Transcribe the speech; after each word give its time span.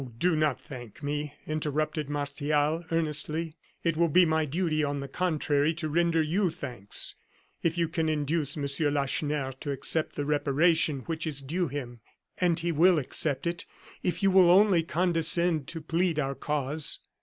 do 0.17 0.35
not 0.35 0.59
thank 0.59 1.03
me," 1.03 1.35
interrupted 1.45 2.09
Martial, 2.09 2.83
earnestly; 2.89 3.53
"it 3.83 3.95
will 3.95 4.07
be 4.07 4.25
my 4.25 4.45
duty, 4.45 4.83
on 4.83 4.99
the 4.99 5.07
contrary, 5.07 5.75
to 5.75 5.87
render 5.87 6.23
you 6.23 6.49
thanks, 6.49 7.13
if 7.61 7.77
you 7.77 7.87
can 7.87 8.09
induce 8.09 8.57
Monsieur 8.57 8.89
Lacheneur 8.89 9.51
to 9.59 9.69
accept 9.69 10.15
the 10.15 10.25
reparation 10.25 11.01
which 11.01 11.27
is 11.27 11.39
due 11.39 11.67
him 11.67 11.99
and 12.39 12.57
he 12.61 12.71
will 12.71 12.97
accept 12.97 13.45
it, 13.45 13.67
if 14.01 14.23
you 14.23 14.31
will 14.31 14.49
only 14.49 14.81
condescend 14.81 15.67
to 15.67 15.79
plead 15.81 16.17
our 16.17 16.33
cause. 16.33 16.99